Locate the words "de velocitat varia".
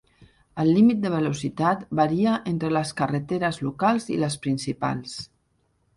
1.03-2.33